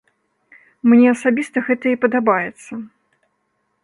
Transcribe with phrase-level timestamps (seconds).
[0.93, 2.71] Мне асабіста гэта і падабаецца.